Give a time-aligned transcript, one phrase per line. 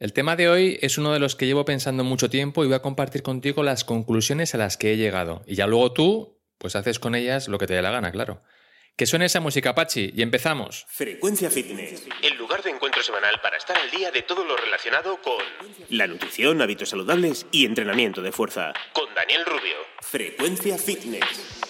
[0.00, 2.76] El tema de hoy es uno de los que llevo pensando mucho tiempo y voy
[2.76, 5.42] a compartir contigo las conclusiones a las que he llegado.
[5.44, 8.44] Y ya luego tú, pues haces con ellas lo que te dé la gana, claro.
[8.96, 10.86] Que suene esa música, Pachi, y empezamos.
[10.88, 12.04] Frecuencia Fitness.
[12.22, 15.42] El lugar de encuentro semanal para estar al día de todo lo relacionado con...
[15.88, 18.74] La nutrición, hábitos saludables y entrenamiento de fuerza.
[18.92, 19.78] Con Daniel Rubio.
[20.00, 21.60] Frecuencia Fitness.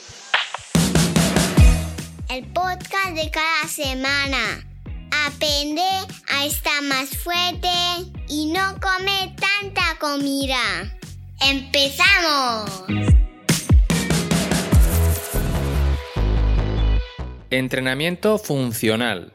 [2.28, 4.68] El podcast de cada semana.
[5.26, 5.82] Aprende
[6.28, 7.68] a estar más fuerte
[8.28, 10.58] y no come tanta comida.
[11.40, 12.84] ¡Empezamos!
[17.50, 19.32] Entrenamiento funcional.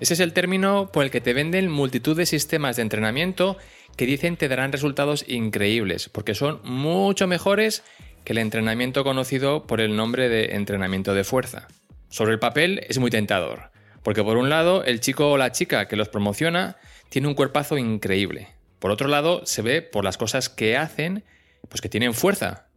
[0.00, 3.58] Ese es el término por el que te venden multitud de sistemas de entrenamiento
[3.96, 7.82] que dicen te darán resultados increíbles, porque son mucho mejores
[8.24, 11.68] que el entrenamiento conocido por el nombre de entrenamiento de fuerza.
[12.08, 13.69] Sobre el papel es muy tentador,
[14.02, 16.76] porque por un lado el chico o la chica que los promociona
[17.08, 18.48] tiene un cuerpazo increíble.
[18.78, 21.24] Por otro lado se ve por las cosas que hacen,
[21.68, 22.70] pues que tienen fuerza,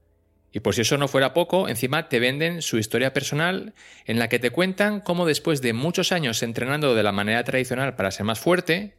[0.55, 3.73] y por si eso no fuera poco, encima te venden su historia personal
[4.05, 7.95] en la que te cuentan cómo después de muchos años entrenando de la manera tradicional
[7.95, 8.95] para ser más fuerte,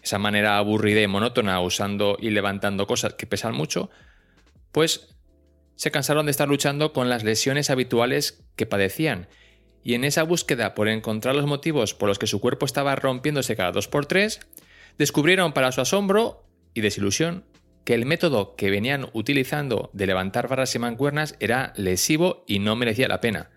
[0.00, 3.90] esa manera aburrida y monótona usando y levantando cosas que pesan mucho,
[4.70, 5.16] pues
[5.74, 9.26] se cansaron de estar luchando con las lesiones habituales que padecían.
[9.84, 13.56] Y en esa búsqueda por encontrar los motivos por los que su cuerpo estaba rompiéndose
[13.56, 14.40] cada dos por tres,
[14.98, 16.44] descubrieron para su asombro
[16.74, 17.44] y desilusión
[17.84, 22.76] que el método que venían utilizando de levantar barras y mancuernas era lesivo y no
[22.76, 23.50] merecía la pena.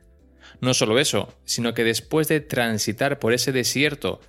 [0.61, 4.19] No solo eso, sino que después de transitar por ese desierto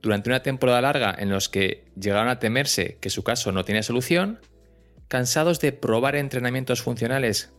[0.00, 3.82] durante una temporada larga en los que llegaron a temerse que su caso no tenía
[3.82, 4.40] solución,
[5.08, 7.52] cansados de probar entrenamientos funcionales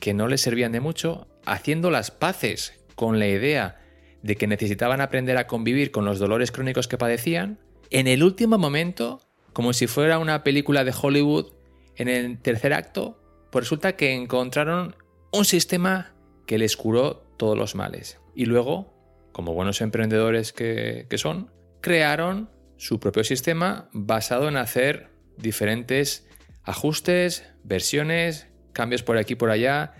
[0.00, 3.80] que no les servían de mucho, haciendo las paces con la idea
[4.22, 7.58] de que necesitaban aprender a convivir con los dolores crónicos que padecían,
[7.90, 9.20] en el último momento
[9.52, 11.52] como si fuera una película de Hollywood,
[11.96, 14.96] en el tercer acto, pues resulta que encontraron
[15.30, 16.14] un sistema
[16.46, 18.18] que les curó todos los males.
[18.34, 18.94] Y luego,
[19.32, 21.50] como buenos emprendedores que, que son,
[21.80, 26.26] crearon su propio sistema basado en hacer diferentes
[26.62, 29.94] ajustes, versiones, cambios por aquí y por allá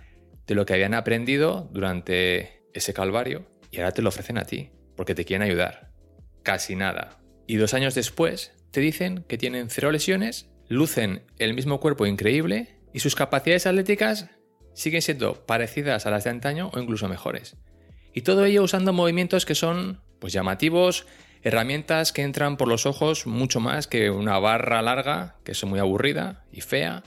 [0.46, 4.70] de lo que habían aprendido durante ese calvario y ahora te lo ofrecen a ti,
[4.96, 5.90] porque te quieren ayudar.
[6.42, 7.18] Casi nada.
[7.46, 12.78] Y dos años después te dicen que tienen cero lesiones, lucen el mismo cuerpo increíble
[12.92, 14.28] y sus capacidades atléticas
[14.74, 17.56] siguen siendo parecidas a las de antaño o incluso mejores.
[18.14, 21.06] Y todo ello usando movimientos que son pues llamativos,
[21.42, 25.78] herramientas que entran por los ojos mucho más que una barra larga, que es muy
[25.78, 27.02] aburrida y fea,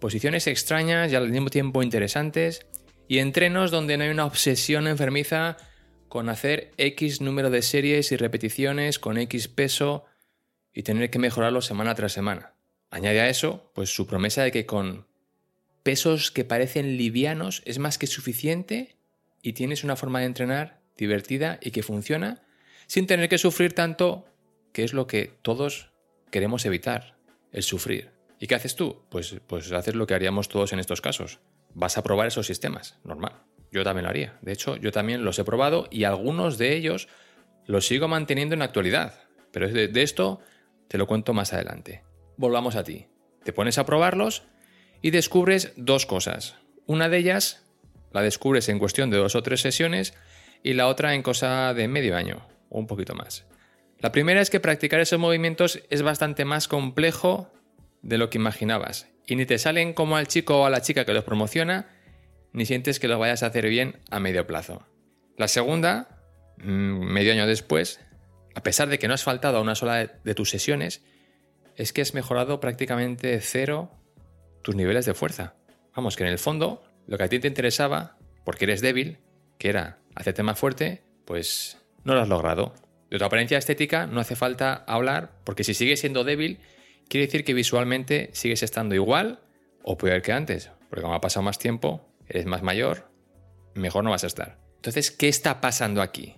[0.00, 2.66] posiciones extrañas y al mismo tiempo interesantes,
[3.08, 5.56] y entrenos donde no hay una obsesión enfermiza
[6.08, 10.04] con hacer X número de series y repeticiones con X peso
[10.72, 12.54] y tener que mejorarlo semana tras semana.
[12.90, 15.06] Añade a eso, pues su promesa de que con
[15.82, 18.96] pesos que parecen livianos es más que suficiente
[19.42, 22.42] y tienes una forma de entrenar divertida y que funciona
[22.86, 24.26] sin tener que sufrir tanto,
[24.72, 25.90] que es lo que todos
[26.30, 27.16] queremos evitar,
[27.52, 28.10] el sufrir.
[28.40, 29.02] ¿Y qué haces tú?
[29.10, 31.40] Pues, pues haces lo que haríamos todos en estos casos.
[31.74, 33.42] Vas a probar esos sistemas, normal.
[33.70, 34.38] Yo también lo haría.
[34.42, 37.08] De hecho, yo también los he probado y algunos de ellos
[37.66, 39.14] los sigo manteniendo en la actualidad.
[39.52, 40.40] Pero de, esto
[40.88, 42.02] te lo cuento más adelante.
[42.36, 43.06] Volvamos a ti.
[43.44, 44.44] Te pones a probarlos
[45.02, 46.56] y descubres dos cosas.
[46.86, 47.64] Una de ellas
[48.12, 50.14] la descubres en cuestión de dos o tres sesiones
[50.62, 53.46] y la otra en cosa de medio año o un poquito más.
[53.98, 57.52] La primera es que practicar esos movimientos es bastante más complejo
[58.00, 61.04] de lo que imaginabas y ni te salen como al chico o a la chica
[61.04, 61.86] que los promociona,
[62.54, 64.86] ni sientes que los vayas a hacer bien a medio plazo.
[65.36, 66.22] La segunda,
[66.56, 68.00] mm, medio año después,
[68.54, 71.04] a pesar de que no has faltado a una sola de tus sesiones,
[71.76, 73.92] es que has mejorado prácticamente cero
[74.62, 75.54] tus niveles de fuerza.
[75.94, 79.18] Vamos, que en el fondo lo que a ti te interesaba, porque eres débil,
[79.58, 82.74] que era hacerte más fuerte, pues no lo has logrado.
[83.10, 86.60] De tu apariencia estética no hace falta hablar, porque si sigues siendo débil,
[87.08, 89.40] quiere decir que visualmente sigues estando igual
[89.82, 93.10] o peor que antes, porque como ha pasado más tiempo, eres más mayor,
[93.74, 94.58] mejor no vas a estar.
[94.76, 96.36] Entonces, ¿qué está pasando aquí?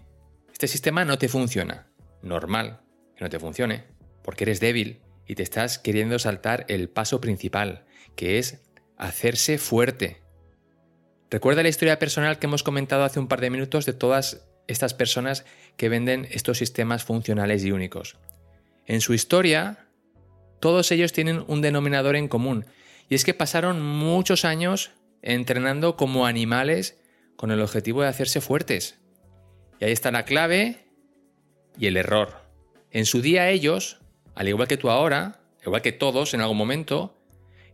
[0.52, 1.88] Este sistema no te funciona
[2.22, 2.80] normal
[3.16, 3.84] que no te funcione,
[4.22, 7.84] porque eres débil y te estás queriendo saltar el paso principal,
[8.16, 8.62] que es
[8.96, 10.22] hacerse fuerte.
[11.30, 14.94] Recuerda la historia personal que hemos comentado hace un par de minutos de todas estas
[14.94, 15.44] personas
[15.76, 18.16] que venden estos sistemas funcionales y únicos.
[18.86, 19.89] En su historia,
[20.60, 22.66] todos ellos tienen un denominador en común,
[23.08, 24.92] y es que pasaron muchos años
[25.22, 26.98] entrenando como animales
[27.36, 28.98] con el objetivo de hacerse fuertes.
[29.80, 30.86] Y ahí está la clave
[31.78, 32.48] y el error.
[32.90, 34.00] En su día ellos
[34.40, 37.22] al igual que tú ahora, igual que todos en algún momento,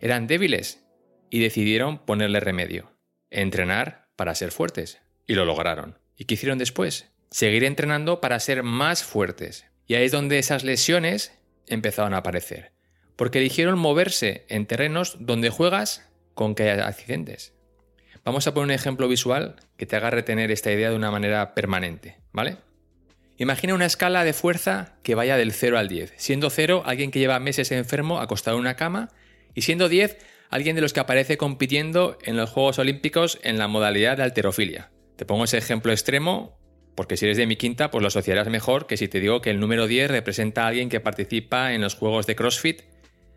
[0.00, 0.84] eran débiles
[1.30, 2.92] y decidieron ponerle remedio,
[3.30, 5.00] entrenar para ser fuertes.
[5.26, 5.98] Y lo lograron.
[6.16, 7.12] ¿Y qué hicieron después?
[7.30, 9.66] Seguir entrenando para ser más fuertes.
[9.86, 12.72] Y ahí es donde esas lesiones empezaron a aparecer.
[13.16, 17.54] Porque eligieron moverse en terrenos donde juegas con que haya accidentes.
[18.24, 21.54] Vamos a poner un ejemplo visual que te haga retener esta idea de una manera
[21.54, 22.58] permanente, ¿vale?
[23.38, 26.14] Imagina una escala de fuerza que vaya del 0 al 10.
[26.16, 29.10] Siendo 0, alguien que lleva meses enfermo acostado en una cama,
[29.54, 30.19] y siendo 10,
[30.50, 34.90] alguien de los que aparece compitiendo en los Juegos Olímpicos en la modalidad de alterofilia.
[35.16, 36.58] Te pongo ese ejemplo extremo
[36.96, 39.50] porque si eres de mi quinta, pues lo asociarás mejor que si te digo que
[39.50, 42.82] el número 10 representa a alguien que participa en los Juegos de CrossFit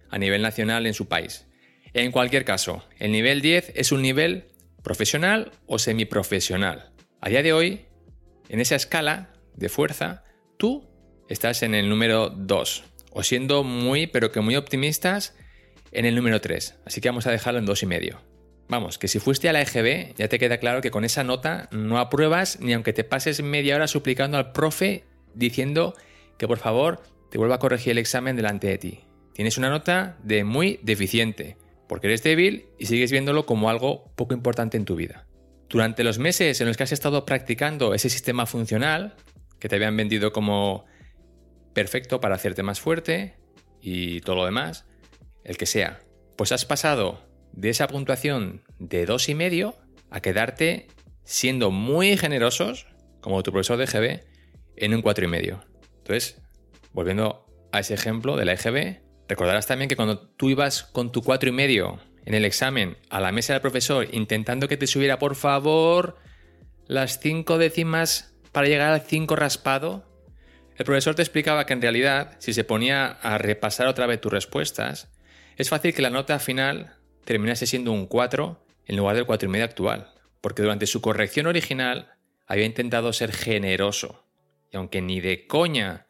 [0.10, 1.48] a nivel nacional en su país.
[1.94, 4.46] En cualquier caso, el nivel 10 es un nivel
[4.84, 6.92] profesional o semiprofesional.
[7.22, 7.86] A día de hoy,
[8.48, 10.24] en esa escala de fuerza,
[10.58, 10.88] tú
[11.28, 15.36] estás en el número 2, o siendo muy, pero que muy optimistas,
[15.92, 16.76] en el número 3.
[16.86, 18.20] Así que vamos a dejarlo en 2,5.
[18.68, 21.68] Vamos, que si fuiste a la EGB, ya te queda claro que con esa nota
[21.72, 25.96] no apruebas ni aunque te pases media hora suplicando al profe diciendo
[26.38, 27.02] que por favor
[27.32, 29.00] te vuelva a corregir el examen delante de ti.
[29.40, 31.56] Tienes una nota de muy deficiente,
[31.88, 35.28] porque eres débil y sigues viéndolo como algo poco importante en tu vida.
[35.70, 39.16] Durante los meses en los que has estado practicando ese sistema funcional,
[39.58, 40.84] que te habían vendido como
[41.74, 43.38] perfecto para hacerte más fuerte
[43.80, 44.86] y todo lo demás,
[45.46, 46.02] el que sea,
[46.36, 49.78] pues has pasado de esa puntuación de dos y medio
[50.10, 50.88] a quedarte
[51.24, 52.88] siendo muy generosos,
[53.22, 54.20] como tu profesor de EGB,
[54.76, 55.64] en un cuatro y medio.
[56.00, 56.42] Entonces,
[56.92, 61.22] volviendo a ese ejemplo de la EGB, recordarás también que cuando tú ibas con tu
[61.22, 65.18] cuatro y medio en el examen a la mesa del profesor intentando que te subiera
[65.20, 66.18] por favor
[66.88, 70.06] las cinco décimas para llegar al 5 raspado,
[70.78, 74.32] el profesor te explicaba que en realidad, si se ponía a repasar otra vez tus
[74.32, 75.12] respuestas,
[75.58, 80.14] es fácil que la nota final terminase siendo un 4 en lugar del 4,5 actual,
[80.42, 82.14] porque durante su corrección original
[82.48, 84.26] había intentado ser generoso.
[84.72, 86.08] Y aunque ni de coña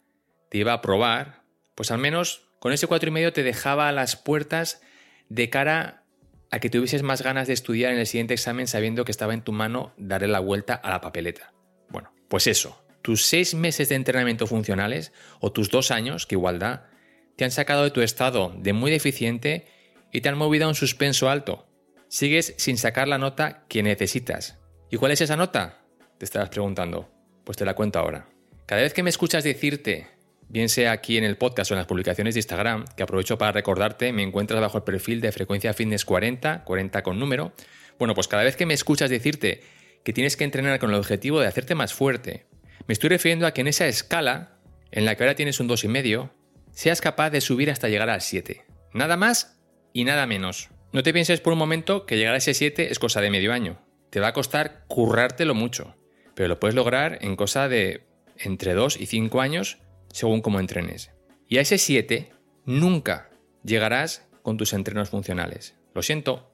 [0.50, 1.44] te iba a probar,
[1.76, 4.82] pues al menos con ese 4,5 te dejaba las puertas
[5.30, 6.04] de cara
[6.52, 9.44] a que tuvieses más ganas de estudiar en el siguiente examen sabiendo que estaba en
[9.44, 11.54] tu mano darle la vuelta a la papeleta.
[11.90, 16.60] Bueno, pues eso, tus seis meses de entrenamiento funcionales o tus dos años, que igual
[16.60, 16.90] da,
[17.36, 19.68] te han sacado de tu estado de muy deficiente
[20.12, 21.68] y te han movido a un suspenso alto.
[22.08, 24.58] Sigues sin sacar la nota que necesitas.
[24.90, 25.82] ¿Y cuál es esa nota?
[26.18, 27.10] Te estarás preguntando.
[27.44, 28.28] Pues te la cuento ahora.
[28.66, 30.08] Cada vez que me escuchas decirte,
[30.50, 33.52] bien sea aquí en el podcast o en las publicaciones de Instagram, que aprovecho para
[33.52, 37.54] recordarte, me encuentras bajo el perfil de frecuencia fitness 40, 40 con número.
[37.98, 39.62] Bueno, pues cada vez que me escuchas decirte
[40.04, 42.48] que tienes que entrenar con el objetivo de hacerte más fuerte,
[42.88, 44.58] me estoy refiriendo a que en esa escala,
[44.92, 46.32] en la que ahora tienes un 2,5,
[46.72, 48.66] seas capaz de subir hasta llegar al 7.
[48.94, 49.60] Nada más
[49.94, 50.70] y nada menos.
[50.92, 53.54] No te pienses por un momento que llegar a ese 7 es cosa de medio
[53.54, 53.80] año.
[54.10, 55.96] Te va a costar currártelo mucho,
[56.34, 58.08] pero lo puedes lograr en cosa de
[58.38, 59.78] entre 2 y 5 años
[60.12, 61.12] según cómo entrenes.
[61.48, 62.32] Y a ese 7
[62.66, 63.30] nunca
[63.64, 65.76] llegarás con tus entrenos funcionales.
[65.94, 66.52] Lo siento.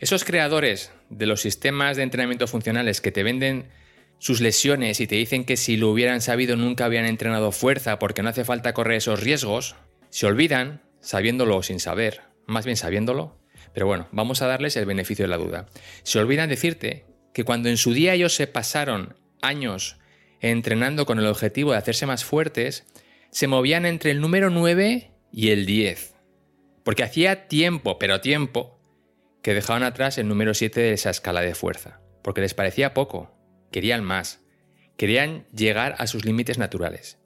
[0.00, 3.68] Esos creadores de los sistemas de entrenamiento funcionales que te venden
[4.18, 8.22] sus lesiones y te dicen que si lo hubieran sabido nunca habían entrenado fuerza porque
[8.22, 9.76] no hace falta correr esos riesgos,
[10.10, 13.38] se olvidan, sabiéndolo sin saber, más bien sabiéndolo,
[13.72, 15.66] pero bueno, vamos a darles el beneficio de la duda.
[16.02, 19.98] Se olvidan decirte que cuando en su día ellos se pasaron años
[20.40, 22.86] entrenando con el objetivo de hacerse más fuertes,
[23.30, 26.14] se movían entre el número 9 y el 10.
[26.84, 28.80] Porque hacía tiempo, pero tiempo,
[29.42, 32.00] que dejaban atrás el número 7 de esa escala de fuerza.
[32.22, 33.34] Porque les parecía poco,
[33.70, 34.40] querían más,
[34.96, 37.18] querían llegar a sus límites naturales.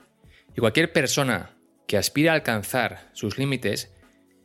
[0.57, 3.92] Y cualquier persona que aspira a alcanzar sus límites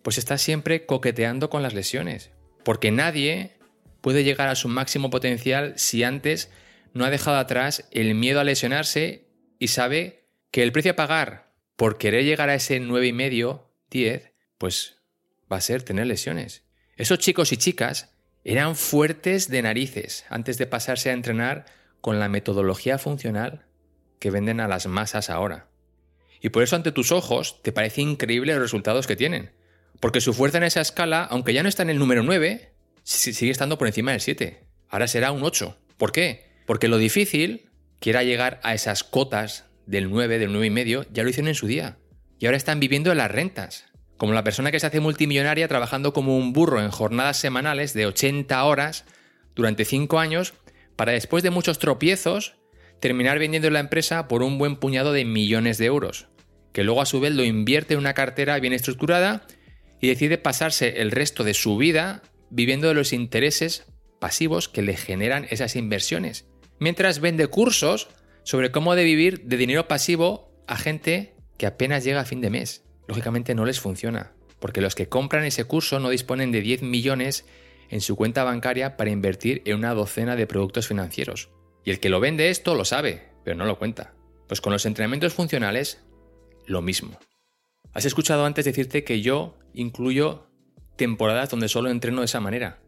[0.01, 2.31] pues está siempre coqueteando con las lesiones.
[2.63, 3.57] Porque nadie
[4.01, 6.50] puede llegar a su máximo potencial si antes
[6.98, 11.51] no ha dejado atrás el miedo a lesionarse y sabe que el precio a pagar
[11.75, 14.98] por querer llegar a ese 9,5, 10, pues
[15.51, 16.63] va a ser tener lesiones.
[16.96, 18.13] Esos chicos y chicas
[18.44, 21.66] eran fuertes de narices antes de pasarse a entrenar
[22.01, 23.66] con la metodología funcional
[24.20, 25.70] que venden a las masas ahora.
[26.42, 29.51] Y por eso ante tus ojos te parece increíble los resultados que tienen.
[30.00, 32.72] Porque su fuerza en esa escala, aunque ya no está en el número 9,
[33.04, 34.63] sigue estando por encima del 7.
[34.89, 35.77] Ahora será un 8.
[35.98, 36.47] ¿Por qué?
[36.67, 41.05] Porque lo difícil, que era llegar a esas cotas del 9, del 9 y medio,
[41.12, 41.97] ya lo hicieron en su día.
[42.38, 43.86] Y ahora están viviendo en las rentas.
[44.17, 48.05] Como la persona que se hace multimillonaria trabajando como un burro en jornadas semanales de
[48.05, 49.05] 80 horas
[49.55, 50.53] durante 5 años
[50.95, 52.57] para después de muchos tropiezos
[53.00, 56.27] terminar vendiendo la empresa por un buen puñado de millones de euros
[56.77, 59.47] que luego a su vez lo invierte en una cartera bien estructurada
[60.00, 62.21] y decide pasarse el resto de su vida
[62.51, 63.88] viviendo de los intereses
[64.19, 66.45] pasivos que le generan esas inversiones,
[66.79, 68.10] mientras vende cursos
[68.43, 72.50] sobre cómo de vivir de dinero pasivo a gente que apenas llega a fin de
[72.50, 72.84] mes.
[73.07, 77.46] Lógicamente no les funciona, porque los que compran ese curso no disponen de 10 millones
[77.89, 81.50] en su cuenta bancaria para invertir en una docena de productos financieros.
[81.86, 84.13] Y el que lo vende esto lo sabe, pero no lo cuenta.
[84.48, 86.03] Pues con los entrenamientos funcionales,
[86.65, 87.17] lo mismo.
[87.93, 90.48] Has escuchado antes decirte que yo incluyo
[90.96, 92.79] temporadas donde solo entreno de esa manera,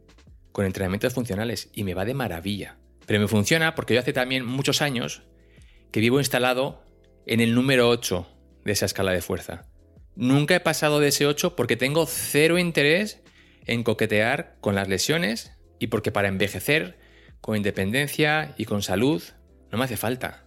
[0.51, 2.77] con entrenamientos funcionales, y me va de maravilla.
[3.09, 5.23] Pero me funciona porque yo hace también muchos años
[5.91, 6.83] que vivo instalado
[7.25, 8.27] en el número 8
[8.63, 9.65] de esa escala de fuerza.
[10.15, 13.23] Nunca he pasado de ese 8 porque tengo cero interés
[13.65, 16.99] en coquetear con las lesiones y porque para envejecer
[17.41, 19.23] con independencia y con salud
[19.71, 20.45] no me hace falta.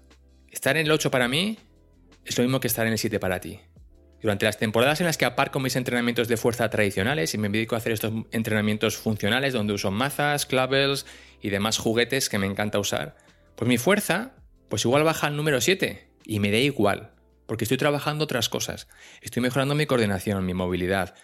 [0.49, 1.59] Estar en el 8 para mí
[2.25, 3.59] es lo mismo que estar en el 7 para ti.
[4.23, 7.75] Durante las temporadas en las que aparco mis entrenamientos de fuerza tradicionales y me dedico
[7.75, 11.07] a hacer estos entrenamientos funcionales donde uso mazas, claves
[11.41, 13.17] y demás juguetes que me encanta usar,
[13.57, 14.37] pues mi fuerza
[14.69, 17.13] pues igual baja al número 7 y me da igual,
[17.47, 18.89] porque estoy trabajando otras cosas.
[19.21, 21.15] Estoy mejorando mi coordinación, mi movilidad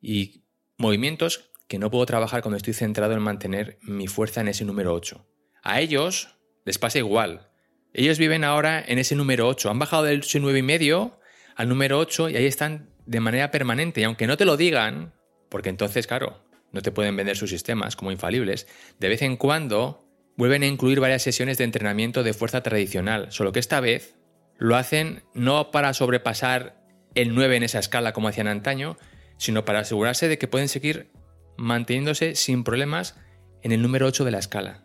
[0.00, 0.44] y
[0.76, 4.92] movimientos que no puedo trabajar cuando estoy centrado en mantener mi fuerza en ese número
[4.92, 5.24] 8.
[5.62, 7.48] A ellos les pasa igual.
[7.92, 9.70] Ellos viven ahora en ese número 8.
[9.70, 11.16] Han bajado del 9,5
[11.56, 14.00] al número 8 y ahí están de manera permanente.
[14.00, 15.14] Y aunque no te lo digan,
[15.48, 18.66] porque entonces, claro, no te pueden vender sus sistemas como infalibles,
[18.98, 20.04] de vez en cuando
[20.36, 24.16] vuelven a incluir varias sesiones de entrenamiento de fuerza tradicional, solo que esta vez
[24.58, 26.82] lo hacen no para sobrepasar
[27.14, 28.96] el 9 en esa escala como hacían antaño,
[29.36, 31.10] sino para asegurarse de que pueden seguir
[31.56, 33.16] manteniéndose sin problemas
[33.62, 34.84] en el número 8 de la escala.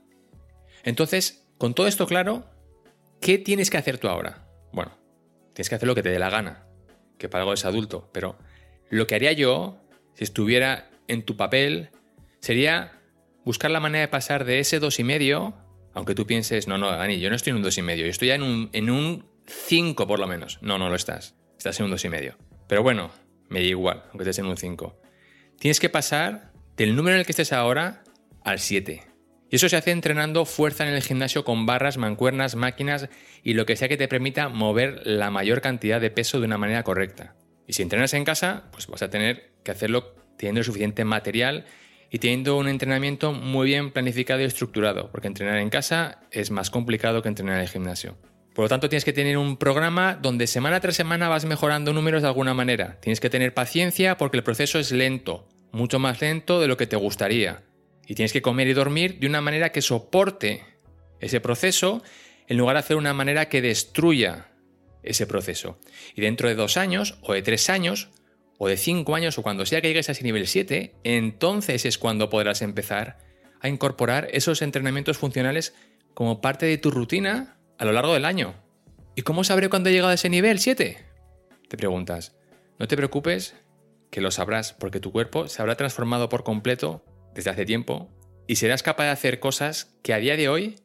[0.84, 2.46] Entonces, con todo esto claro,
[3.20, 4.48] ¿qué tienes que hacer tú ahora?
[4.72, 4.92] Bueno,
[5.60, 6.64] tienes que hacer lo que te dé la gana,
[7.18, 8.38] que para algo es adulto, pero
[8.90, 9.78] lo que haría yo,
[10.14, 11.90] si estuviera en tu papel,
[12.40, 12.94] sería
[13.44, 15.54] buscar la manera de pasar de ese 2,5,
[15.96, 18.36] aunque tú pienses, no, no, Dani, yo no estoy en un 2,5, yo estoy ya
[18.36, 20.60] en un, en un 5 por lo menos.
[20.62, 21.36] No, no lo estás.
[21.58, 22.38] Estás en un 2,5.
[22.70, 23.12] Pero bueno,
[23.50, 25.02] me da igual, aunque estés en un 5.
[25.60, 28.06] Tienes que pasar del número en el que estés ahora
[28.46, 29.09] al 7.
[29.50, 33.10] Y eso se hace entrenando fuerza en el gimnasio con barras, mancuernas, máquinas
[33.44, 36.58] y lo que sea que te permita mover la mayor cantidad de peso de una
[36.58, 37.36] manera correcta.
[37.68, 41.66] Y si entrenas en casa, pues vas a tener que hacerlo teniendo suficiente material
[42.12, 46.70] y teniendo un entrenamiento muy bien planificado y estructurado, porque entrenar en casa es más
[46.70, 48.18] complicado que entrenar en el gimnasio.
[48.54, 52.22] Por lo tanto, tienes que tener un programa donde semana tras semana vas mejorando números
[52.22, 52.98] de alguna manera.
[53.00, 56.88] Tienes que tener paciencia porque el proceso es lento, mucho más lento de lo que
[56.88, 57.62] te gustaría.
[58.10, 60.66] Y tienes que comer y dormir de una manera que soporte
[61.20, 62.02] ese proceso
[62.48, 64.50] en lugar de hacer una manera que destruya
[65.04, 65.78] ese proceso.
[66.16, 68.10] Y dentro de dos años, o de tres años,
[68.58, 72.00] o de cinco años, o cuando sea que llegues a ese nivel 7, entonces es
[72.00, 73.20] cuando podrás empezar
[73.62, 75.76] a incorporar esos entrenamientos funcionales
[76.16, 78.56] como parte de tu rutina a lo largo del año.
[79.16, 80.98] ¿Y cómo sabré cuándo he llegado a ese nivel 7?
[81.68, 82.36] Te preguntas.
[82.80, 83.54] No te preocupes,
[84.10, 87.06] que lo sabrás, porque tu cuerpo se habrá transformado por completo
[87.40, 88.10] desde hace tiempo
[88.48, 90.76] y serás capaz de hacer cosas que a día de hoy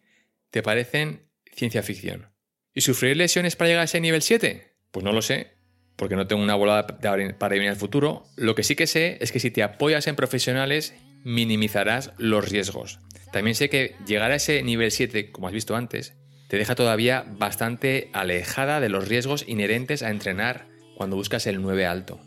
[0.50, 2.30] te parecen ciencia ficción.
[2.72, 4.76] ¿Y sufrir lesiones para llegar a ese nivel 7?
[4.90, 5.54] Pues no lo sé,
[5.96, 7.16] porque no tengo una bola para
[7.54, 8.24] venir al futuro.
[8.36, 10.94] Lo que sí que sé es que si te apoyas en profesionales,
[11.24, 13.00] minimizarás los riesgos.
[13.32, 16.14] También sé que llegar a ese nivel 7, como has visto antes,
[16.48, 21.86] te deja todavía bastante alejada de los riesgos inherentes a entrenar cuando buscas el 9
[21.86, 22.20] alto.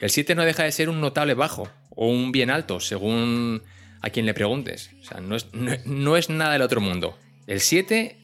[0.00, 3.62] El 7 no deja de ser un notable bajo o un bien alto, según
[4.00, 4.90] a quien le preguntes.
[5.00, 7.18] O sea, no es, no es nada del otro mundo.
[7.46, 8.16] El 7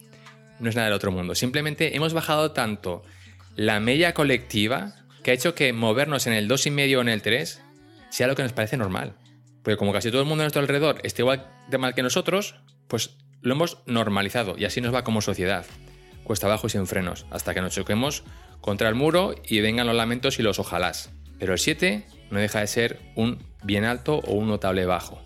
[0.60, 1.34] no es nada del otro mundo.
[1.34, 3.02] Simplemente hemos bajado tanto
[3.56, 7.62] la media colectiva que ha hecho que movernos en el 2,5 o en el 3
[8.10, 9.14] sea lo que nos parece normal.
[9.62, 12.56] Porque como casi todo el mundo a nuestro alrededor esté igual de mal que nosotros,
[12.88, 15.66] pues lo hemos normalizado y así nos va como sociedad.
[16.24, 18.24] Cuesta abajo y sin frenos, hasta que nos choquemos
[18.60, 21.10] contra el muro y vengan los lamentos y los ojalás.
[21.38, 25.20] Pero el 7 no deja de ser un bien alto o un notable bajo.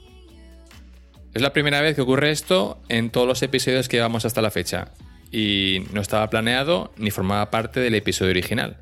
[1.35, 4.51] Es la primera vez que ocurre esto en todos los episodios que llevamos hasta la
[4.51, 4.93] fecha
[5.33, 8.77] y no estaba planeado ni formaba parte del episodio original.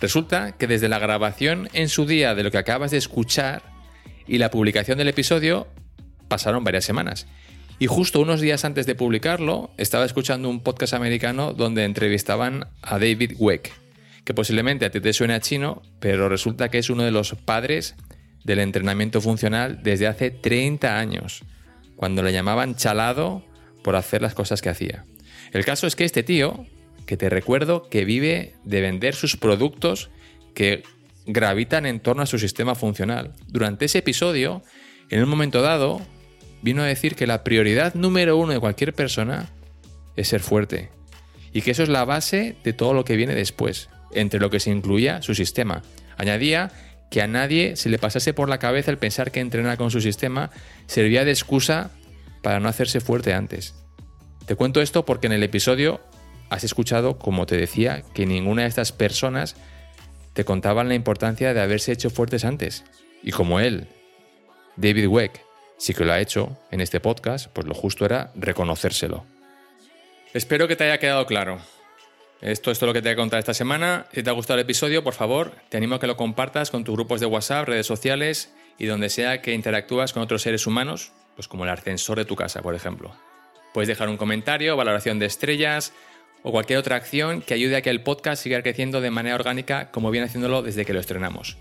[0.00, 3.62] Resulta que desde la grabación en su día de lo que acabas de escuchar
[4.26, 5.66] y la publicación del episodio
[6.28, 7.26] pasaron varias semanas
[7.78, 12.98] y justo unos días antes de publicarlo, estaba escuchando un podcast americano donde entrevistaban a
[12.98, 13.72] David Weck,
[14.24, 17.34] que posiblemente a ti te suene a chino, pero resulta que es uno de los
[17.34, 17.94] padres
[18.44, 21.42] del entrenamiento funcional desde hace 30 años,
[21.96, 23.44] cuando le llamaban chalado
[23.82, 25.04] por hacer las cosas que hacía.
[25.52, 26.66] El caso es que este tío
[27.06, 30.10] que te recuerdo que vive de vender sus productos
[30.54, 30.82] que
[31.26, 33.34] gravitan en torno a su sistema funcional.
[33.46, 34.62] Durante ese episodio,
[35.10, 36.00] en un momento dado,
[36.62, 39.50] vino a decir que la prioridad número uno de cualquier persona
[40.16, 40.90] es ser fuerte.
[41.52, 44.60] Y que eso es la base de todo lo que viene después, entre lo que
[44.60, 45.82] se incluía su sistema.
[46.16, 46.70] Añadía
[47.10, 50.00] que a nadie se le pasase por la cabeza el pensar que entrenar con su
[50.00, 50.50] sistema
[50.86, 51.90] servía de excusa
[52.42, 53.74] para no hacerse fuerte antes.
[54.46, 56.00] Te cuento esto porque en el episodio
[56.50, 59.56] has escuchado, como te decía, que ninguna de estas personas
[60.34, 62.84] te contaban la importancia de haberse hecho fuertes antes.
[63.22, 63.86] Y como él,
[64.76, 65.40] David Weck,
[65.78, 69.24] sí que lo ha hecho en este podcast, pues lo justo era reconocérselo.
[70.34, 71.60] Espero que te haya quedado claro.
[72.44, 74.04] Esto es todo lo que te voy a contar esta semana.
[74.12, 76.84] Si te ha gustado el episodio, por favor, te animo a que lo compartas con
[76.84, 81.12] tus grupos de WhatsApp, redes sociales y donde sea que interactúas con otros seres humanos,
[81.36, 83.16] pues como el ascensor de tu casa, por ejemplo.
[83.72, 85.94] Puedes dejar un comentario, valoración de estrellas
[86.42, 89.90] o cualquier otra acción que ayude a que el podcast siga creciendo de manera orgánica
[89.90, 91.56] como viene haciéndolo desde que lo estrenamos.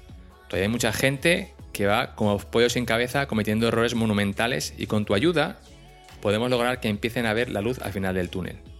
[0.49, 5.05] Todavía hay mucha gente que va como pollo sin cabeza cometiendo errores monumentales y con
[5.05, 5.61] tu ayuda
[6.21, 8.72] podemos lograr que empiecen a ver la luz al final del túnel.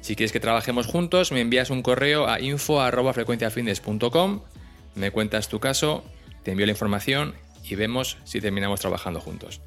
[0.00, 4.40] Si quieres que trabajemos juntos, me envías un correo a info.frecuenciafitness.com,
[4.94, 6.04] me cuentas tu caso,
[6.42, 9.60] te envío la información y vemos si terminamos trabajando juntos.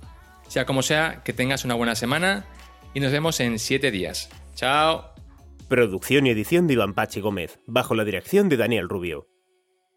[0.47, 2.45] Sea como sea, que tengas una buena semana
[2.93, 4.29] y nos vemos en 7 días.
[4.55, 5.13] ¡Chao!
[5.67, 9.29] Producción y edición de Iván Pachi Gómez, bajo la dirección de Daniel Rubio.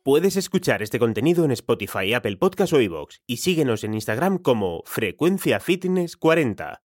[0.05, 4.83] Puedes escuchar este contenido en Spotify, Apple Podcast o iVoox y síguenos en Instagram como
[4.85, 6.83] Frecuencia Fitness 40.